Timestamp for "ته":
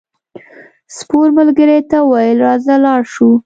1.89-1.97